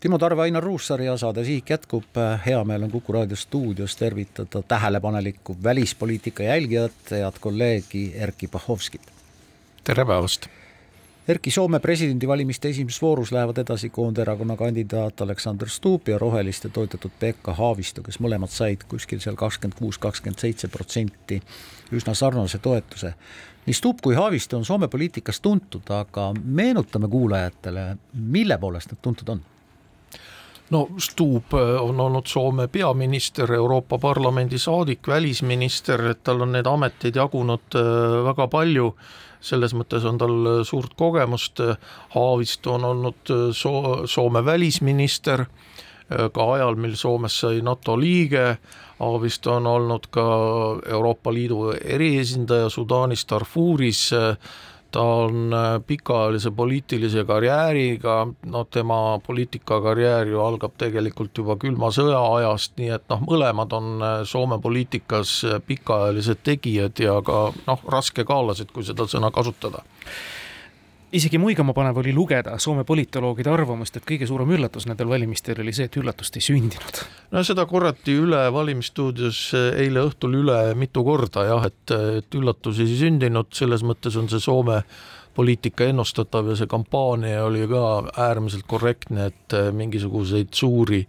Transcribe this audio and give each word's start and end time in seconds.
Timo 0.00 0.18
Tarve, 0.18 0.42
Ainar 0.42 0.62
Ruussaar 0.64 1.00
ja 1.00 1.16
saade 1.16 1.44
Sihik 1.44 1.70
jätkub. 1.70 2.04
hea 2.46 2.64
meel 2.64 2.82
on 2.82 2.90
Kuku 2.90 3.12
raadio 3.12 3.36
stuudios 3.36 3.96
tervitada 3.96 4.62
tähelepanelikku 4.62 5.56
välispoliitika 5.62 6.42
jälgijat, 6.42 6.92
head 7.10 7.38
kolleegi 7.40 8.12
Erkki 8.16 8.48
Bahovskit. 8.48 9.00
tere 9.84 10.04
päevast! 10.04 10.46
Erkki, 11.28 11.50
Soome 11.50 11.80
presidendivalimiste 11.80 12.68
esimeses 12.68 13.02
voorus 13.02 13.32
lähevad 13.32 13.58
edasi 13.58 13.90
Koonderakonna 13.90 14.56
kandidaat 14.56 15.20
Aleksander 15.20 15.68
Stubb 15.68 16.08
ja 16.08 16.18
Roheliste 16.18 16.68
toetatud 16.68 17.10
Pekka 17.18 17.54
Haavisto, 17.54 18.02
kes 18.02 18.20
mõlemad 18.20 18.52
said 18.52 18.84
kuskil 18.88 19.20
seal 19.20 19.34
kakskümmend 19.34 19.78
kuus, 19.78 19.98
kakskümmend 19.98 20.38
seitse 20.38 20.68
protsenti 20.68 21.40
üsna 21.92 22.14
sarnase 22.14 22.58
toetuse. 22.58 23.14
nii 23.66 23.74
Stubb 23.74 23.98
kui 24.02 24.14
Haavisto 24.14 24.56
on 24.56 24.64
Soome 24.64 24.88
poliitikas 24.88 25.40
tuntud, 25.40 25.88
aga 25.88 26.34
meenutame 26.44 27.08
kuulajatele, 27.08 27.96
mille 28.12 28.58
poolest 28.58 28.92
nad 28.92 28.98
tuntud 29.02 29.28
on 29.28 29.44
no 30.70 30.88
Stubb 30.98 31.54
äh, 31.54 31.82
on 31.82 32.00
olnud 32.00 32.26
Soome 32.26 32.68
peaminister, 32.68 33.52
Euroopa 33.52 33.98
Parlamendi 33.98 34.58
saadik, 34.58 35.08
välisminister, 35.08 36.06
et 36.10 36.24
tal 36.24 36.42
on 36.42 36.52
neid 36.52 36.66
ameteid 36.66 37.16
jagunud 37.16 37.78
äh, 37.78 38.24
väga 38.26 38.48
palju, 38.50 38.90
selles 39.40 39.74
mõttes 39.78 40.06
on 40.08 40.18
tal 40.18 40.36
äh, 40.50 40.60
suurt 40.66 40.96
kogemust, 40.98 41.62
Haavisto 42.14 42.74
on 42.74 42.84
olnud 42.90 43.34
so-, 43.52 44.06
Soome 44.06 44.44
välisminister, 44.44 45.46
ka 46.06 46.44
ajal, 46.54 46.76
mil 46.78 46.92
Soomest 46.94 47.40
sai 47.42 47.64
NATO 47.66 47.96
liige, 47.98 48.58
Haavisto 49.00 49.56
on 49.58 49.66
olnud 49.66 50.06
ka 50.14 50.26
Euroopa 50.86 51.32
Liidu 51.34 51.72
eriesindaja 51.82 52.68
Sudaanis 52.70 53.26
Darfuris, 53.26 54.12
ta 54.90 55.02
on 55.02 55.52
äh, 55.54 55.80
pikaajalise 55.86 56.50
poliitilise 56.50 57.24
karjääriga, 57.24 58.16
no 58.46 58.64
tema 58.64 59.18
poliitikakarjäär 59.26 60.30
ju 60.30 60.40
algab 60.40 60.76
tegelikult 60.78 61.38
juba 61.38 61.56
külma 61.60 61.90
sõja 61.94 62.20
ajast, 62.36 62.76
nii 62.80 62.92
et 62.96 63.04
noh, 63.12 63.22
mõlemad 63.26 63.74
on 63.76 63.92
äh, 64.00 64.16
Soome 64.24 64.60
poliitikas 64.62 65.38
äh, 65.44 65.60
pikaajalised 65.66 66.42
tegijad 66.46 67.02
ja 67.02 67.18
ka 67.26 67.50
noh, 67.66 67.86
raskekaalased, 67.92 68.72
kui 68.72 68.86
seda 68.86 69.08
sõna 69.10 69.32
kasutada 69.34 69.84
isegi 71.12 71.38
muigamapanev 71.38 72.00
oli 72.02 72.12
lugeda 72.14 72.58
Soome 72.58 72.84
politoloogide 72.84 73.50
arvamust, 73.52 73.96
et 73.96 74.06
kõige 74.08 74.26
suurem 74.28 74.50
üllatus 74.56 74.88
nendel 74.88 75.08
valimistel 75.10 75.60
oli 75.62 75.74
see, 75.76 75.86
et 75.90 75.98
üllatust 76.00 76.38
ei 76.38 76.44
sündinud. 76.44 77.02
no 77.32 77.44
seda 77.46 77.66
korrati 77.70 78.16
üle 78.18 78.46
valimisstuudios 78.52 79.42
eile 79.56 80.02
õhtul 80.08 80.40
üle 80.42 80.58
mitu 80.78 81.04
korda 81.06 81.46
jah, 81.46 81.68
et, 81.70 81.94
et 82.22 82.38
üllatusi 82.38 82.86
ei 82.86 82.98
sündinud, 83.04 83.52
selles 83.54 83.86
mõttes 83.86 84.18
on 84.18 84.28
see 84.32 84.42
Soome 84.42 84.82
poliitika 85.36 85.86
ennustatav 85.90 86.48
ja 86.50 86.56
see 86.58 86.70
kampaania 86.70 87.44
oli 87.44 87.66
ka 87.70 87.84
äärmiselt 88.26 88.66
korrektne, 88.68 89.30
et 89.30 89.56
mingisuguseid 89.76 90.52
suuri 90.56 91.02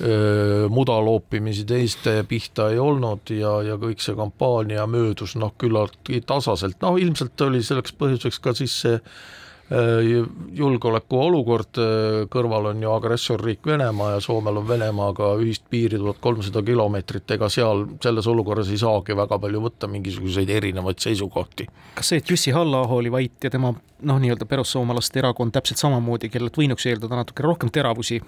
öö, 0.00 0.68
mudaloopimisi 0.68 1.64
teiste 1.64 2.18
pihta 2.28 2.70
ei 2.70 2.78
olnud 2.78 3.32
ja, 3.32 3.58
ja 3.66 3.78
kõik 3.80 4.04
see 4.04 4.16
kampaania 4.18 4.86
möödus 4.86 5.36
noh, 5.40 5.54
küllaltki 5.58 6.20
tasaselt, 6.26 6.80
noh 6.84 7.00
ilmselt 7.00 7.48
oli 7.48 7.62
selleks 7.64 7.96
põhjuseks 7.96 8.42
ka 8.44 8.56
siis 8.60 8.80
see 8.84 8.98
Äh, 8.98 9.30
julgeolekuolukord, 9.70 11.78
äh, 11.78 12.28
kõrval 12.32 12.70
on 12.72 12.82
ju 12.82 12.90
agressorriik 12.92 13.66
Venemaa 13.66 14.10
ja 14.14 14.20
Soomel 14.20 14.58
on 14.60 14.68
Venemaaga 14.68 15.32
ühist 15.40 15.64
piiri 15.70 16.00
tuhat 16.00 16.20
kolmsada 16.20 16.62
kilomeetrit, 16.62 17.30
ega 17.30 17.48
seal 17.48 17.86
selles 18.02 18.28
olukorras 18.28 18.70
ei 18.70 18.80
saagi 18.80 19.16
väga 19.16 19.38
palju 19.38 19.62
võtta 19.64 19.88
mingisuguseid 19.88 20.50
erinevaid 20.50 21.00
seisukohti. 21.00 21.68
kas 21.94 22.12
see, 22.12 22.20
et 22.20 22.30
Jussi 22.30 22.52
Halla-aho 22.52 23.00
oli 23.00 23.12
vait 23.12 23.44
ja 23.44 23.50
tema 23.50 23.72
noh, 23.72 24.20
nii-öelda 24.20 24.48
perussoomalaste 24.50 25.22
erakond 25.22 25.52
täpselt 25.52 25.80
samamoodi, 25.80 26.28
kellelt 26.28 26.58
võinuks 26.58 26.86
eeldada 26.86 27.22
natuke 27.22 27.42
rohkem 27.42 27.70
teravusi? 27.70 28.20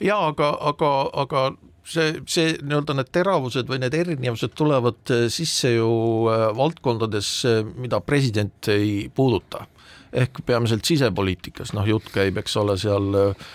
jaa, 0.00 0.26
aga, 0.28 0.56
aga, 0.60 0.90
aga 1.24 1.46
see, 1.82 2.20
see 2.26 2.58
nii-öelda 2.62 3.00
need 3.00 3.10
teravused 3.10 3.66
või 3.66 3.82
need 3.82 3.94
erinevused 3.94 4.54
tulevad 4.54 5.16
sisse 5.32 5.74
ju 5.74 5.88
äh, 6.30 6.50
valdkondades, 6.54 7.40
mida 7.74 8.04
president 8.04 8.70
ei 8.70 9.08
puuduta 9.14 9.66
ehk 10.12 10.42
peamiselt 10.46 10.84
sisepoliitikas, 10.86 11.72
noh 11.76 11.86
jutt 11.88 12.10
käib, 12.14 12.38
eks 12.42 12.56
ole, 12.60 12.76
seal 12.80 13.18
äh, 13.20 13.46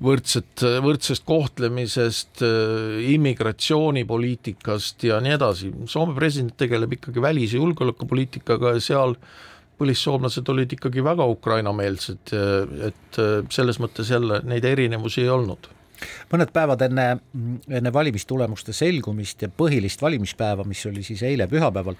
võrdset, 0.00 0.64
võrdsest 0.84 1.26
kohtlemisest, 1.28 2.42
äh, 2.46 3.00
immigratsioonipoliitikast 3.14 5.08
ja 5.08 5.20
nii 5.24 5.36
edasi, 5.36 5.72
Soome 5.90 6.16
president 6.18 6.56
tegeleb 6.60 6.98
ikkagi 6.98 7.22
välis- 7.22 7.56
ja 7.56 7.62
julgeolekupoliitikaga 7.62 8.76
ja 8.76 8.84
seal 8.84 9.16
põlissoomlased 9.80 10.48
olid 10.52 10.72
ikkagi 10.76 11.00
väga 11.04 11.24
Ukraina-meelsed, 11.32 12.32
et 12.90 13.20
äh, 13.20 13.36
selles 13.52 13.80
mõttes 13.80 14.12
jälle 14.12 14.42
neid 14.44 14.64
erinevusi 14.68 15.24
ei 15.24 15.32
olnud 15.32 15.70
mõned 16.32 16.52
päevad 16.52 16.84
enne, 16.86 17.06
enne 17.68 17.92
valimistulemuste 17.92 18.72
selgumist 18.76 19.42
ja 19.42 19.48
põhilist 19.48 20.02
valimispäeva, 20.02 20.64
mis 20.64 20.86
oli 20.86 21.02
siis 21.06 21.22
eile 21.26 21.48
pühapäeval, 21.50 21.98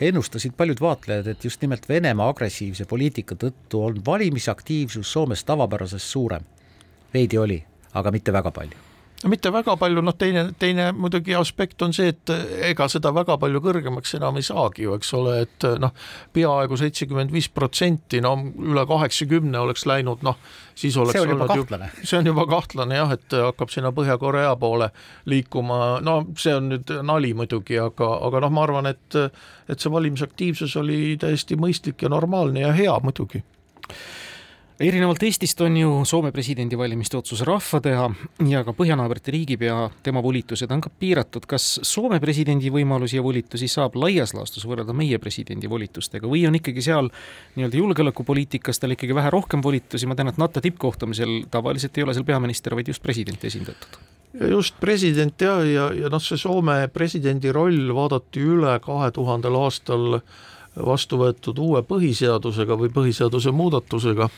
ennustasid 0.00 0.56
paljud 0.56 0.80
vaatlejad, 0.80 1.28
et 1.34 1.44
just 1.44 1.62
nimelt 1.62 1.88
Venemaa 1.88 2.30
agressiivse 2.32 2.88
poliitika 2.90 3.34
tõttu 3.34 3.84
on 3.84 4.00
valimisaktiivsus 4.06 5.12
Soomes 5.12 5.44
tavapärasest 5.44 6.06
suurem. 6.06 6.42
veidi 7.14 7.38
oli, 7.38 7.64
aga 7.94 8.10
mitte 8.10 8.32
väga 8.32 8.50
palju 8.50 8.93
mitte 9.30 9.50
väga 9.52 9.76
palju, 9.80 10.02
noh 10.04 10.14
teine, 10.18 10.44
teine 10.58 10.90
muidugi 10.96 11.34
aspekt 11.38 11.82
on 11.82 11.94
see, 11.96 12.12
et 12.12 12.32
ega 12.70 12.88
seda 12.92 13.12
väga 13.14 13.36
palju 13.40 13.62
kõrgemaks 13.64 14.16
enam 14.18 14.38
ei 14.40 14.46
saagi 14.46 14.84
ju, 14.86 14.96
eks 14.98 15.12
ole, 15.18 15.36
et 15.46 15.66
noh, 15.80 15.94
peaaegu 16.36 16.78
seitsekümmend 16.80 17.32
viis 17.34 17.48
protsenti, 17.52 18.20
no 18.24 18.34
üle 18.42 18.84
kaheksakümne 18.88 19.62
oleks 19.64 19.86
läinud, 19.88 20.24
noh, 20.26 20.38
siis 20.74 20.96
oleks 21.00 21.16
see 21.16 21.24
on 21.24 21.34
juba 21.34 21.48
kahtlane. 21.50 21.90
see 22.02 22.18
on 22.20 22.30
juba 22.32 22.46
kahtlane 22.50 23.00
jah, 23.00 23.16
et 23.16 23.38
hakkab 23.46 23.72
sinna 23.72 23.94
Põhja-Korea 23.96 24.54
poole 24.60 24.90
liikuma, 25.30 25.80
no 26.04 26.20
see 26.40 26.54
on 26.56 26.70
nüüd 26.74 26.94
nali 27.06 27.34
muidugi, 27.36 27.78
aga, 27.80 28.10
aga 28.28 28.44
noh, 28.46 28.54
ma 28.54 28.68
arvan, 28.68 28.92
et 28.92 29.20
et 29.68 29.80
see 29.80 29.92
valimisaktiivsus 29.92 30.76
oli 30.76 31.16
täiesti 31.20 31.56
mõistlik 31.56 32.04
ja 32.04 32.12
normaalne 32.12 32.66
ja 32.66 32.72
hea 32.76 32.94
muidugi 33.02 33.40
erinevalt 34.80 35.22
Eestist 35.22 35.60
on 35.60 35.76
ju 35.76 35.90
Soome 36.04 36.32
presidendivalimiste 36.32 37.16
otsus 37.16 37.44
rahva 37.46 37.78
teha 37.80 38.08
ja 38.48 38.62
ka 38.66 38.74
põhjanaabrite 38.74 39.30
riigipea, 39.34 39.76
tema 40.02 40.22
volitused 40.22 40.70
on 40.74 40.80
ka 40.82 40.90
piiratud. 40.90 41.46
kas 41.46 41.78
Soome 41.86 42.18
presidendi 42.20 42.72
võimalusi 42.74 43.16
ja 43.16 43.22
volitusi 43.22 43.68
saab 43.70 43.94
laias 43.94 44.34
laastus 44.34 44.66
võrrelda 44.66 44.96
meie 44.96 45.18
presidendi 45.22 45.70
volitustega 45.70 46.26
või 46.26 46.46
on 46.48 46.58
ikkagi 46.58 46.82
seal 46.82 47.10
nii-öelda 47.54 47.78
julgeolekupoliitikas 47.78 48.82
tal 48.82 48.96
ikkagi 48.96 49.14
vähe 49.14 49.30
rohkem 49.30 49.62
volitusi, 49.62 50.06
ma 50.10 50.18
tean, 50.18 50.32
et 50.32 50.42
NATO 50.42 50.60
tippkohtumisel 50.64 51.44
tavaliselt 51.50 51.98
ei 51.98 52.08
ole 52.08 52.14
seal 52.14 52.26
peaminister, 52.26 52.74
vaid 52.74 52.90
just 52.90 53.02
president 53.02 53.44
esindatud 53.44 54.02
just 54.50 54.80
president 54.80 55.40
ja, 55.40 55.60
ja, 55.62 55.92
ja 55.94 56.10
noh, 56.10 56.22
see 56.22 56.40
Soome 56.40 56.88
presidendi 56.90 57.52
roll 57.54 57.94
vaadati 57.94 58.42
üle 58.42 58.74
kahe 58.82 59.12
tuhandel 59.14 59.54
aastal 59.60 60.18
vastu 60.76 61.18
võetud 61.20 61.58
uue 61.58 61.82
põhiseadusega 61.86 62.78
või 62.78 62.92
põhiseaduse 62.94 63.52
muudatusega 63.54 64.28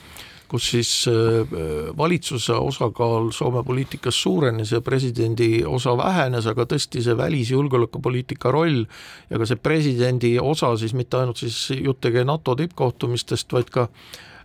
kus 0.48 0.68
siis 0.70 0.90
äh, 1.10 1.56
valitsuse 1.98 2.54
osakaal 2.54 3.30
Soome 3.34 3.62
poliitikas 3.66 4.20
suurenes 4.22 4.72
ja 4.72 4.80
presidendi 4.80 5.64
osa 5.66 5.96
vähenes, 5.98 6.46
aga 6.46 6.66
tõesti 6.70 7.02
see 7.02 7.16
välis- 7.18 7.50
ja 7.50 7.58
julgeolekupoliitika 7.58 8.52
roll 8.54 8.84
ja 9.30 9.40
ka 9.40 9.48
see 9.48 9.58
presidendi 9.58 10.36
osa 10.38 10.72
siis 10.78 10.94
mitte 10.94 11.18
ainult 11.20 11.42
siis 11.42 11.58
jutt 11.74 12.04
ei 12.06 12.18
käi 12.18 12.24
NATO 12.24 12.54
tippkohtumistest, 12.54 13.52
vaid 13.52 13.70
ka 13.74 13.88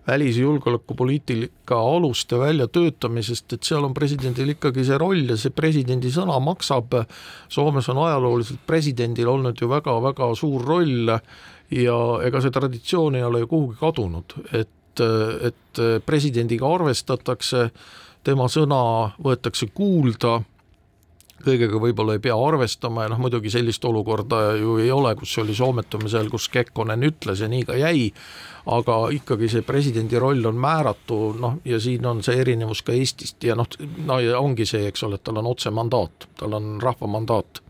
välis- 0.08 0.38
ja 0.38 0.48
julgeolekupoliitika 0.48 1.78
aluste 1.78 2.40
väljatöötamisest, 2.40 3.54
et 3.54 3.64
seal 3.64 3.86
on 3.86 3.94
presidendil 3.94 4.56
ikkagi 4.56 4.86
see 4.88 4.98
roll 4.98 5.30
ja 5.30 5.38
see 5.38 5.54
presidendi 5.54 6.10
sõna 6.10 6.40
maksab. 6.42 6.98
Soomes 7.50 7.90
on 7.94 8.02
ajalooliselt 8.08 8.66
presidendil 8.66 9.30
olnud 9.30 9.62
ju 9.62 9.70
väga-väga 9.70 10.34
suur 10.36 10.66
roll 10.66 11.14
ja 11.72 11.98
ega 12.28 12.42
see 12.44 12.54
traditsioon 12.54 13.16
ei 13.16 13.24
ole 13.24 13.44
ju 13.44 13.52
kuhugi 13.52 13.80
kadunud, 13.80 14.38
et 14.52 14.70
et, 15.00 15.80
presidendiga 16.06 16.68
arvestatakse, 16.68 17.70
tema 18.28 18.48
sõna 18.52 18.82
võetakse 19.24 19.70
kuulda, 19.74 20.42
kõigega 21.42 21.80
võib-olla 21.82 22.18
ei 22.18 22.22
pea 22.22 22.36
arvestama 22.38 23.06
ja 23.06 23.12
noh, 23.14 23.22
muidugi 23.24 23.50
sellist 23.50 23.86
olukorda 23.86 24.42
ju 24.60 24.76
ei 24.84 24.92
ole, 24.94 25.16
kus 25.18 25.38
oli 25.42 25.56
soometumisel, 25.58 26.30
kus 26.30 26.50
Kekkonen 26.54 27.08
ütles 27.08 27.42
ja 27.42 27.50
nii 27.50 27.64
ka 27.66 27.80
jäi, 27.80 28.12
aga 28.76 28.98
ikkagi 29.16 29.50
see 29.50 29.66
presidendi 29.66 30.20
roll 30.22 30.46
on 30.46 30.60
määratu, 30.62 31.22
noh 31.40 31.58
ja 31.66 31.80
siin 31.82 32.06
on 32.06 32.22
see 32.24 32.38
erinevus 32.44 32.84
ka 32.86 32.94
Eestist 32.94 33.42
ja 33.48 33.58
noh, 33.58 33.70
no 34.06 34.20
ja 34.22 34.38
ongi 34.40 34.68
see, 34.70 34.86
eks 34.92 35.08
ole, 35.08 35.18
et 35.18 35.26
tal 35.26 35.42
on 35.42 35.50
otsemandaat, 35.50 36.30
tal 36.38 36.60
on 36.60 36.76
rahva 36.84 37.10
mandaat 37.10 37.64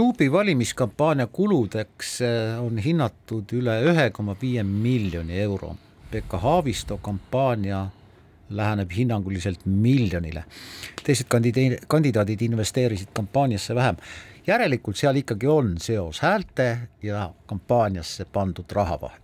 Stuubi 0.00 0.32
valimiskampaania 0.32 1.26
kuludeks 1.26 2.20
eh, 2.24 2.60
on 2.64 2.78
hinnatud 2.80 3.50
üle 3.52 3.74
ühe 3.90 4.06
koma 4.16 4.32
viie 4.40 4.62
miljoni 4.64 5.36
euro. 5.42 5.74
Pekka 6.08 6.38
Haavisto 6.40 6.96
kampaania 7.04 7.82
läheneb 8.48 8.94
hinnanguliselt 8.96 9.66
miljonile. 9.66 10.44
teised 11.04 11.28
kandide-, 11.28 11.82
kandidaadid 11.86 12.46
investeerisid 12.48 13.12
kampaaniasse 13.12 13.74
vähem. 13.74 14.00
järelikult 14.46 14.96
seal 14.96 15.20
ikkagi 15.20 15.46
on 15.46 15.76
seos 15.78 16.20
häälte 16.24 16.78
ja 17.02 17.28
kampaaniasse 17.46 18.24
pandud 18.24 18.72
raha 18.72 19.00
vahel 19.00 19.20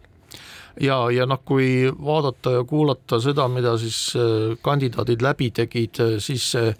ja, 0.81 1.11
ja 1.11 1.27
noh, 1.27 1.41
kui 1.45 1.89
vaadata 2.05 2.53
ja 2.59 2.65
kuulata 2.65 3.21
seda, 3.21 3.49
mida 3.49 3.79
siis 3.79 4.13
äh, 4.17 4.59
kandidaadid 4.61 5.25
läbi 5.25 5.51
tegid, 5.51 6.05
siis 6.19 6.51
see 6.53 6.77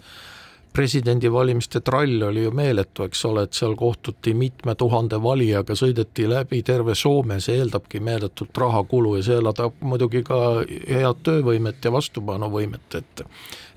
presidendivalimiste 0.73 1.81
trall 1.81 2.21
oli 2.27 2.43
ju 2.43 2.51
meeletu, 2.51 3.03
eks 3.07 3.25
ole, 3.25 3.43
et 3.47 3.57
seal 3.57 3.75
kohtuti 3.75 4.33
mitme 4.37 4.75
tuhande 4.77 5.19
valijaga, 5.23 5.75
sõideti 5.75 6.27
läbi 6.29 6.61
terve 6.65 6.95
Soome, 6.95 7.39
see 7.43 7.57
eeldabki 7.57 8.01
meeletut 8.03 8.57
rahakulu 8.57 9.15
ja 9.17 9.25
see 9.25 9.37
eeldab 9.39 9.79
muidugi 9.81 10.23
ka 10.27 10.41
head 10.67 11.23
töövõimet 11.27 11.85
ja 11.85 11.93
vastupanuvõimet, 11.95 12.99
et 13.01 13.25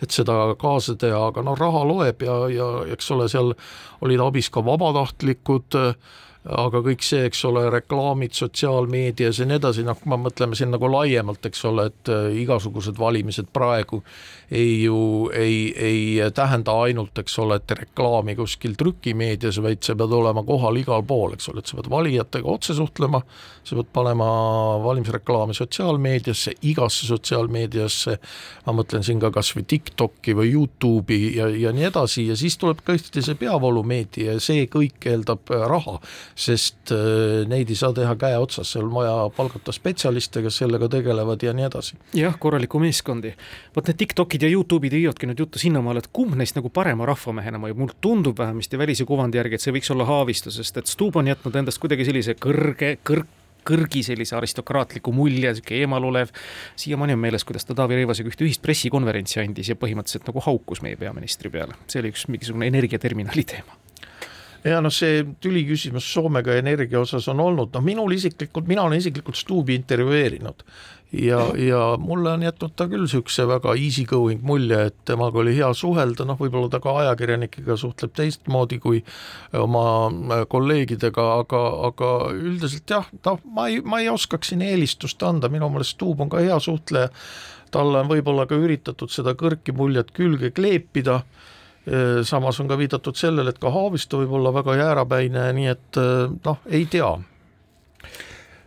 et 0.00 0.14
seda 0.16 0.54
kaasa 0.56 0.94
teha, 0.96 1.26
aga 1.28 1.42
noh, 1.44 1.58
raha 1.60 1.82
loeb 1.84 2.22
ja, 2.24 2.36
ja 2.48 2.68
eks 2.94 3.10
ole, 3.12 3.28
seal 3.28 3.52
olid 4.00 4.22
abis 4.24 4.48
ka 4.48 4.62
vabatahtlikud 4.64 5.76
äh, 5.76 6.14
aga 6.48 6.80
kõik 6.80 7.02
see, 7.04 7.26
eks 7.28 7.42
ole, 7.44 7.66
reklaamid 7.72 8.32
sotsiaalmeedias 8.32 9.42
ja 9.42 9.46
nii 9.48 9.58
edasi, 9.60 9.84
noh, 9.84 9.98
kui 10.00 10.08
me 10.08 10.16
mõtleme 10.24 10.56
siin 10.56 10.70
nagu 10.72 10.88
laiemalt, 10.88 11.44
eks 11.50 11.64
ole, 11.68 11.90
et 11.90 12.12
äh, 12.12 12.30
igasugused 12.40 12.96
valimised 12.98 13.50
praegu 13.52 14.00
ei 14.50 14.80
ju, 14.86 15.28
ei, 15.36 15.58
ei 15.76 16.30
tähenda 16.34 16.74
ainult, 16.86 17.18
eks 17.20 17.36
ole, 17.44 17.60
et 17.60 17.74
reklaami 17.76 18.34
kuskil 18.38 18.72
trükimeedias, 18.80 19.60
vaid 19.62 19.84
sa 19.84 19.94
pead 19.94 20.14
olema 20.16 20.42
kohal 20.46 20.80
igal 20.80 21.04
pool, 21.06 21.36
eks 21.36 21.50
ole, 21.52 21.60
et 21.60 21.70
sa 21.70 21.76
pead 21.76 21.90
valijatega 21.92 22.48
otse 22.50 22.74
suhtlema, 22.78 23.20
sa 23.62 23.76
pead 23.76 23.92
panema 23.92 24.30
valimisreklaami 24.82 25.54
sotsiaalmeediasse, 25.60 26.56
igasse 26.72 27.06
sotsiaalmeediasse, 27.10 28.16
ma 28.64 28.76
mõtlen 28.80 29.04
siin 29.06 29.20
ka 29.20 29.30
kas 29.34 29.52
või 29.58 29.68
TikToki 29.70 30.34
või 30.40 30.54
Youtube'i 30.54 31.34
ja, 31.36 31.50
ja 31.52 31.76
nii 31.76 31.90
edasi 31.92 32.26
ja 32.32 32.38
siis 32.40 32.56
tuleb 32.58 32.80
tõesti 32.86 33.22
see 33.22 33.38
peavoolumeedia 33.38 34.38
ja 34.38 34.42
see 34.42 34.64
kõik 34.72 35.04
eeldab 35.12 35.52
äh, 35.52 35.68
raha 35.68 36.00
sest 36.34 36.92
äh, 36.94 37.46
neid 37.50 37.70
ei 37.70 37.78
saa 37.78 37.94
teha 37.96 38.14
käe 38.20 38.38
otsas, 38.40 38.72
seal 38.74 38.86
on 38.88 38.94
vaja 38.94 39.14
palgata 39.36 39.74
spetsialiste, 39.74 40.42
kes 40.44 40.60
sellega 40.62 40.88
tegelevad 40.92 41.42
ja 41.42 41.54
nii 41.56 41.66
edasi. 41.68 41.98
jah, 42.16 42.36
korralikku 42.38 42.80
meeskondi. 42.82 43.34
vot 43.76 43.90
need 43.90 44.00
TikTokid 44.00 44.46
ja 44.46 44.52
Youtube'id 44.52 44.96
viivadki 44.96 45.30
nüüd 45.30 45.44
juttu 45.44 45.62
sinnamaale, 45.62 46.04
et 46.04 46.12
kumb 46.12 46.36
neist 46.38 46.58
nagu 46.58 46.72
parema 46.74 47.08
rahvamehena 47.10 47.60
mõjub, 47.62 47.82
mulle 47.84 47.98
tundub 48.00 48.38
vähemasti 48.38 48.78
välise 48.80 49.06
kuvandi 49.08 49.40
järgi, 49.40 49.58
et 49.58 49.66
see 49.66 49.74
võiks 49.74 49.92
olla 49.94 50.08
Haavisto, 50.08 50.52
sest 50.54 50.80
et 50.80 50.90
Stubb 50.90 51.20
on 51.20 51.30
jätnud 51.30 51.60
endast 51.60 51.82
kuidagi 51.82 52.06
sellise 52.08 52.36
kõrge, 52.40 52.96
kõrg, 53.06 53.28
kõrgi 53.66 54.02
sellise 54.06 54.36
aristokraatliku 54.38 55.12
mulje, 55.12 55.52
sihuke 55.58 55.76
eemal 55.82 56.04
olev. 56.08 56.32
siiamaani 56.76 57.16
on 57.16 57.22
meeles, 57.26 57.44
kuidas 57.44 57.68
ta 57.68 57.76
Taavi 57.76 58.00
Rõivasega 58.00 58.32
ühte 58.32 58.46
ühist 58.46 58.64
pressikonverentsi 58.64 59.42
andis 59.44 59.72
ja 59.72 59.76
põhimõtteliselt 59.76 60.28
nagu 60.30 60.44
haukus 60.46 60.82
meie 60.82 60.96
peaministri 61.00 61.52
peale, 61.52 61.76
see 61.86 62.02
oli 62.02 62.14
üks 62.14 62.26
mingisugune 62.32 62.70
energiaterminali 62.72 63.44
teema 63.44 63.79
ja 64.64 64.80
noh, 64.84 64.92
see 64.92 65.24
tüliküsimus 65.40 66.06
Soomega 66.14 66.56
energia 66.60 67.00
osas 67.00 67.28
on 67.32 67.40
olnud, 67.40 67.72
noh 67.74 67.84
minul 67.84 68.12
isiklikult, 68.16 68.68
mina 68.68 68.84
olen 68.86 69.00
isiklikult 69.00 69.38
Stubi 69.38 69.76
intervjueerinud. 69.78 70.64
Ja, 71.12 71.40
ja 71.58 71.96
mulle 71.98 72.30
on 72.30 72.44
jätnud 72.46 72.76
ta 72.78 72.84
küll 72.86 73.02
niisuguse 73.02 73.42
väga 73.50 73.72
easy 73.74 74.04
going 74.06 74.44
mulje, 74.46 74.76
et 74.92 74.98
temaga 75.08 75.40
oli 75.42 75.56
hea 75.56 75.72
suhelda, 75.74 76.22
noh 76.28 76.38
võib-olla 76.38 76.70
ta 76.70 76.78
ka 76.82 76.92
ajakirjanikega 77.00 77.74
suhtleb 77.80 78.12
teistmoodi 78.14 78.78
kui 78.78 79.00
oma 79.58 79.82
äh, 80.06 80.44
kolleegidega, 80.52 81.24
aga, 81.42 81.64
aga 81.88 82.12
üldiselt 82.36 82.94
jah, 82.94 83.10
noh, 83.26 83.40
ma 83.56 83.66
ei, 83.72 83.80
ma 83.82 83.98
ei 84.04 84.06
oskaks 84.12 84.52
siin 84.52 84.62
eelistust 84.62 85.22
anda, 85.26 85.50
minu 85.50 85.66
meelest 85.74 85.96
Stub 85.96 86.22
on 86.22 86.30
ka 86.30 86.44
hea 86.44 86.60
suhtleja, 86.62 87.10
talle 87.74 88.04
on 88.04 88.12
võib-olla 88.12 88.46
ka 88.46 88.60
üritatud 88.62 89.10
seda 89.10 89.34
kõrki 89.34 89.74
muljet 89.74 90.14
külge 90.14 90.52
kleepida 90.54 91.24
samas 92.24 92.60
on 92.60 92.68
ka 92.68 92.78
viidatud 92.78 93.16
sellele, 93.16 93.50
et 93.50 93.58
ka 93.58 93.70
Haavisto 93.72 94.20
võib 94.20 94.34
olla 94.38 94.52
väga 94.54 94.76
jäärapäine, 94.76 95.46
nii 95.56 95.70
et 95.72 96.00
äh, 96.00 96.26
noh, 96.44 96.60
ei 96.68 96.86
tea. 96.90 97.10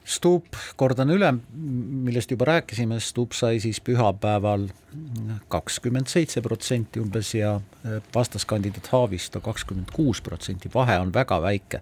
Stubb, 0.04 0.57
kordan 0.75 1.13
üle, 1.13 1.30
millest 1.54 2.33
juba 2.33 2.50
rääkisime, 2.50 2.98
Stubb 3.00 3.31
sai 3.38 3.62
siis 3.63 3.80
pühapäeval 3.80 4.65
kakskümmend 5.48 6.12
seitse 6.12 6.42
protsenti 6.44 7.00
umbes 7.00 7.31
ja 7.38 7.56
äh, 7.56 8.01
vastaskandidaat 8.15 8.89
Haavisto 8.92 9.42
kakskümmend 9.42 9.94
kuus 9.94 10.21
protsenti, 10.21 10.71
vahe 10.74 11.00
on 11.00 11.13
väga 11.13 11.42
väike. 11.42 11.81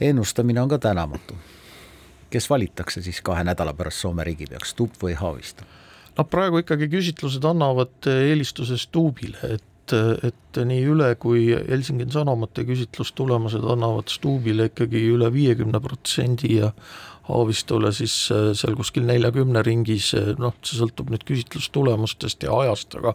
ennustamine 0.00 0.60
on 0.60 0.68
ka 0.68 0.78
tänamatu. 0.78 1.36
kes 2.30 2.50
valitakse 2.50 3.02
siis 3.02 3.20
kahe 3.20 3.44
nädala 3.44 3.74
pärast 3.74 3.98
Soome 3.98 4.24
riigipeaks, 4.24 4.70
Stubb 4.70 4.96
või 5.02 5.14
Haavisto? 5.14 5.64
noh, 6.18 6.26
praegu 6.28 6.58
ikkagi 6.62 6.88
küsitlused 6.88 7.44
annavad 7.44 8.08
eelistuse 8.08 8.78
Stubbile, 8.78 9.38
et 9.54 9.64
et, 9.96 10.32
et 10.32 10.60
nii 10.68 10.82
üle 10.92 11.12
kui 11.20 11.46
Helsingin 11.52 12.12
Sanomate 12.12 12.64
küsitlustulemused 12.68 13.64
annavad 13.74 14.12
Stuubile 14.12 14.70
ikkagi 14.70 15.06
üle 15.12 15.30
viiekümne 15.34 15.80
protsendi 15.82 16.58
ja 16.58 16.72
Aavistole 17.32 17.92
siis 17.94 18.14
äh, 18.34 18.50
seal 18.58 18.74
kuskil 18.78 19.06
neljakümne 19.08 19.62
ringis, 19.66 20.12
äh, 20.18 20.32
noh, 20.42 20.56
see 20.66 20.80
sõltub 20.80 21.12
nüüd 21.12 21.24
küsitlustulemustest 21.28 22.48
ja 22.48 22.56
ajast, 22.64 22.98
aga 22.98 23.14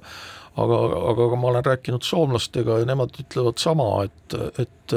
aga, 0.57 0.77
aga, 1.11 1.25
aga 1.27 1.37
ma 1.37 1.51
olen 1.51 1.65
rääkinud 1.67 2.05
soomlastega 2.05 2.79
ja 2.81 2.87
nemad 2.89 3.13
ütlevad 3.21 3.59
sama, 3.61 3.91
et, 4.07 4.37
et 4.57 4.95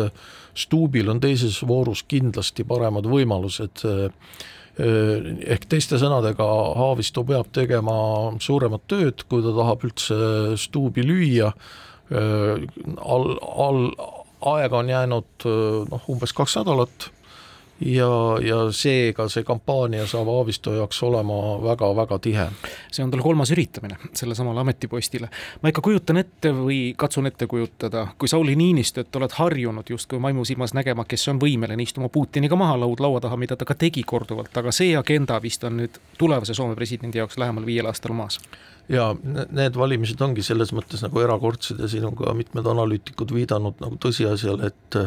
Stuubil 0.57 1.11
on 1.13 1.21
teises 1.23 1.61
voorus 1.67 2.03
kindlasti 2.09 2.65
paremad 2.69 3.07
võimalused 3.11 3.85
äh, 3.87 4.09
ehk 4.81 5.67
teiste 5.69 5.99
sõnadega, 6.01 6.47
Haavisto 6.79 7.25
peab 7.29 7.51
tegema 7.53 7.95
suuremat 8.41 8.87
tööd, 8.91 9.25
kui 9.29 9.45
ta 9.45 9.53
tahab 9.57 9.87
üldse 9.89 10.17
stuubi 10.61 11.05
lüüa, 11.07 11.53
all, 12.11 13.35
all, 13.41 13.83
aega 14.51 14.81
on 14.81 14.89
jäänud 14.91 15.49
noh, 15.91 16.07
umbes 16.11 16.33
kaks 16.35 16.57
nädalat 16.63 17.11
ja, 17.81 18.39
ja 18.45 18.59
seega 18.73 19.27
see 19.33 19.45
kampaania 19.47 20.07
saab 20.09 20.29
Aavisto 20.29 20.75
jaoks 20.75 21.03
olema 21.03 21.37
väga-väga 21.65 22.19
tihe. 22.19 22.47
see 22.93 23.05
on 23.05 23.11
tal 23.11 23.23
kolmas 23.25 23.51
üritamine 23.51 23.97
sellesamale 24.13 24.61
ametipostile. 24.61 25.29
ma 25.63 25.73
ikka 25.73 25.81
kujutan 25.81 26.21
ette 26.21 26.53
või 26.55 26.95
katsun 26.97 27.27
ette 27.27 27.47
kujutada, 27.47 28.07
kui 28.19 28.29
Sauli 28.29 28.57
Niinistöt 28.57 29.17
oled 29.17 29.33
harjunud 29.33 29.91
justkui 29.91 30.23
vaimusilmas 30.23 30.75
nägema, 30.75 31.05
kes 31.05 31.29
on 31.29 31.41
võimeline 31.41 31.83
istuma 31.83 32.09
Putiniga 32.09 32.57
maha 32.57 32.77
laud 32.81 33.01
laua 33.01 33.21
taha, 33.21 33.37
mida 33.37 33.57
ta 33.57 33.65
ka 33.65 33.75
tegi 33.75 34.03
korduvalt, 34.03 34.57
aga 34.57 34.73
see 34.73 34.97
agenda 34.97 35.41
vist 35.43 35.65
on 35.65 35.81
nüüd 35.81 36.01
tulevase 36.19 36.55
Soome 36.55 36.77
presidendi 36.77 37.19
jaoks 37.19 37.39
lähemal 37.39 37.67
viiel 37.67 37.89
aastal 37.89 38.13
maas 38.13 38.41
ja 38.89 39.15
need 39.51 39.77
valimised 39.79 40.21
ongi 40.21 40.43
selles 40.43 40.73
mõttes 40.75 41.05
nagu 41.05 41.21
erakordsed 41.23 41.79
ja 41.81 41.89
siin 41.89 42.05
on 42.09 42.17
ka 42.19 42.35
mitmed 42.35 42.67
analüütikud 42.67 43.33
viidanud 43.35 43.79
nagu 43.81 43.97
tõsiasjale, 44.03 44.73
et 44.73 44.99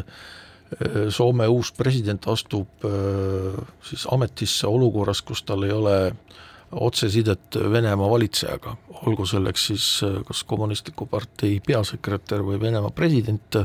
Soome 1.13 1.47
uus 1.47 1.71
president 1.75 2.27
astub 2.31 2.85
äh, 2.87 3.59
siis 3.85 4.07
ametisse 4.11 4.67
olukorras, 4.67 5.21
kus 5.21 5.43
tal 5.43 5.65
ei 5.67 5.71
ole 5.71 5.97
otsesidet 6.73 7.57
Venemaa 7.71 8.09
valitsejaga, 8.09 8.71
olgu 9.05 9.25
selleks 9.29 9.65
siis 9.69 9.87
äh, 10.05 10.19
kas 10.25 10.43
kommunistliku 10.49 11.05
partei 11.09 11.59
peasekretär 11.65 12.41
või 12.45 12.59
Venemaa 12.61 12.93
president, 12.95 13.59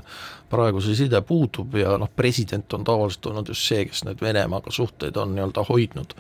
praegu 0.51 0.83
see 0.85 0.97
side 0.99 1.21
puudub 1.29 1.77
ja 1.81 1.97
noh, 2.01 2.11
president 2.17 2.73
on 2.77 2.85
tavaliselt 2.85 3.31
olnud 3.31 3.53
just 3.53 3.69
see, 3.69 3.87
kes 3.89 4.05
need 4.09 4.21
Venemaaga 4.21 4.73
suhteid 4.75 5.17
on 5.17 5.33
nii-öelda 5.37 5.65
hoidnud. 5.69 6.13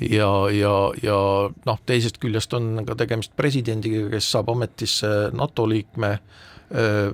ja, 0.00 0.30
ja, 0.54 0.76
ja 1.02 1.18
noh, 1.66 1.82
teisest 1.86 2.22
küljest 2.22 2.54
on 2.54 2.84
ka 2.86 2.98
tegemist 2.98 3.34
presidendiga, 3.36 4.06
kes 4.14 4.30
saab 4.32 4.54
ametisse 4.54 5.10
NATO 5.34 5.68
liikme 5.68 6.14
äh, 6.14 6.46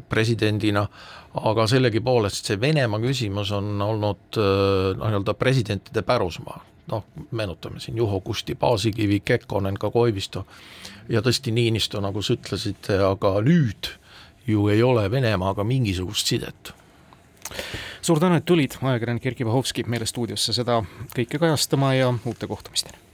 presidendina, 0.09 0.87
aga 1.37 1.67
sellegipoolest 1.69 2.51
see 2.51 2.61
Venemaa 2.61 3.01
küsimus 3.01 3.53
on 3.57 3.71
olnud 3.83 4.39
noh, 4.39 5.05
nii-öelda 5.09 5.35
presidentide 5.39 6.03
pärusmaa, 6.07 6.59
noh, 6.93 7.05
meenutame 7.31 7.81
siin 7.81 7.97
Juho 7.97 8.21
Kusti, 8.21 8.55
Paasikivi, 8.55 9.21
Kekkonen, 9.25 9.79
ka 9.81 9.91
Koivisto 9.91 10.47
ja 11.09 11.23
tõesti 11.25 11.55
Niinisto, 11.57 12.01
nagu 12.05 12.23
sa 12.23 12.37
ütlesid, 12.37 12.91
aga 13.09 13.37
nüüd 13.47 13.93
ju 14.47 14.69
ei 14.73 14.83
ole 14.83 15.09
Venemaaga 15.11 15.65
mingisugust 15.65 16.27
sidet. 16.33 16.75
Suur 18.03 18.21
tänu, 18.21 18.39
et 18.39 18.47
tulid, 18.47 18.77
ajakirjanik 18.83 19.27
Erkki 19.27 19.47
Vahovski 19.47 19.87
meile 19.87 20.07
stuudiosse 20.07 20.55
seda 20.55 20.81
kõike 21.15 21.41
kajastama 21.43 21.95
ja 21.95 22.13
uute 22.25 22.47
kohtumisteni! 22.51 23.06